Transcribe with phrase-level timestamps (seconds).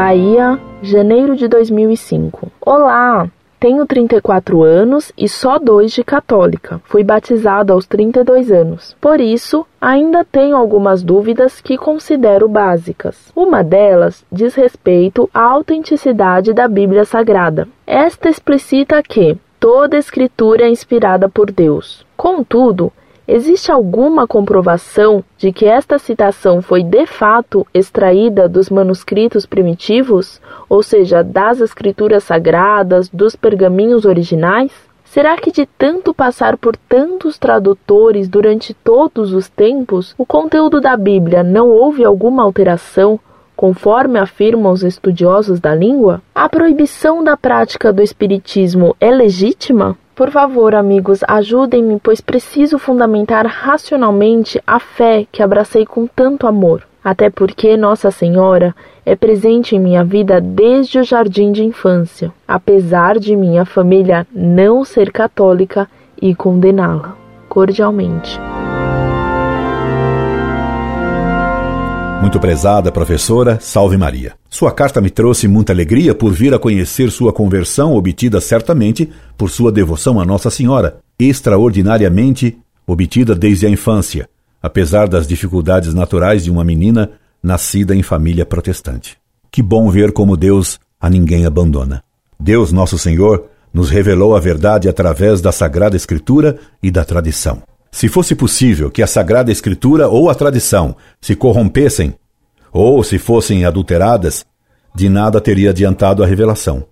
[0.00, 2.52] Bahia, janeiro de 2005.
[2.64, 3.28] Olá!
[3.58, 6.80] Tenho 34 anos e só dois de católica.
[6.84, 8.96] Fui batizado aos 32 anos.
[9.00, 13.32] Por isso, ainda tenho algumas dúvidas que considero básicas.
[13.34, 17.66] Uma delas diz respeito à autenticidade da Bíblia Sagrada.
[17.84, 22.06] Esta explicita que toda escritura é inspirada por Deus.
[22.16, 22.92] Contudo,
[23.30, 30.82] Existe alguma comprovação de que esta citação foi de fato extraída dos manuscritos primitivos, ou
[30.82, 34.72] seja, das escrituras sagradas, dos pergaminhos originais?
[35.04, 40.96] Será que de tanto passar por tantos tradutores durante todos os tempos, o conteúdo da
[40.96, 43.20] Bíblia não houve alguma alteração,
[43.54, 46.22] conforme afirmam os estudiosos da língua?
[46.34, 49.98] A proibição da prática do espiritismo é legítima?
[50.18, 56.82] Por favor, amigos, ajudem-me, pois preciso fundamentar racionalmente a fé que abracei com tanto amor.
[57.04, 58.74] Até porque Nossa Senhora
[59.06, 64.84] é presente em minha vida desde o jardim de infância, apesar de minha família não
[64.84, 65.88] ser católica
[66.20, 67.14] e condená-la.
[67.48, 68.40] Cordialmente.
[72.28, 74.34] Muito prezada professora, salve Maria.
[74.50, 79.48] Sua carta me trouxe muita alegria por vir a conhecer sua conversão, obtida certamente por
[79.48, 84.28] sua devoção a Nossa Senhora, extraordinariamente obtida desde a infância,
[84.62, 87.12] apesar das dificuldades naturais de uma menina
[87.42, 89.16] nascida em família protestante.
[89.50, 92.04] Que bom ver como Deus a ninguém abandona.
[92.38, 97.62] Deus, nosso Senhor, nos revelou a verdade através da Sagrada Escritura e da tradição.
[97.98, 102.14] Se fosse possível que a Sagrada Escritura ou a tradição se corrompessem,
[102.72, 104.46] ou se fossem adulteradas,
[104.94, 106.86] de nada teria adiantado a revelação.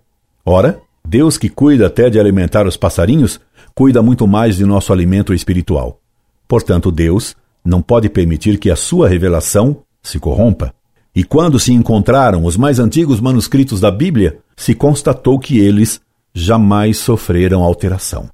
[0.44, 3.38] Ora, Deus que cuida até de alimentar os passarinhos,
[3.72, 6.00] cuida muito mais de nosso alimento espiritual.
[6.48, 10.74] Portanto, Deus não pode permitir que a sua revelação se corrompa.
[11.14, 16.00] E quando se encontraram os mais antigos manuscritos da Bíblia, se constatou que eles
[16.34, 18.28] jamais sofreram alteração.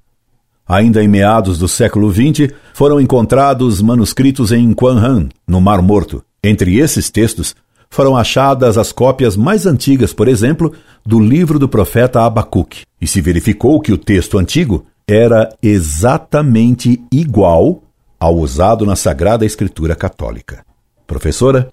[0.67, 6.23] Ainda em meados do século XX, foram encontrados manuscritos em Quanhan, no Mar Morto.
[6.43, 7.55] Entre esses textos,
[7.89, 10.73] foram achadas as cópias mais antigas, por exemplo,
[11.05, 17.83] do livro do profeta Abacuque, e se verificou que o texto antigo era exatamente igual
[18.19, 20.65] ao usado na Sagrada Escritura Católica.
[21.05, 21.69] Professora,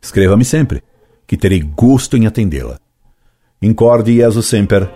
[0.00, 0.82] escreva-me sempre,
[1.26, 2.78] que terei gosto em atendê-la.
[3.60, 4.88] Incorde Jesus Semper,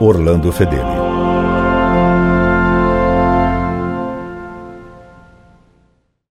[0.00, 1.01] Orlando Fedeli.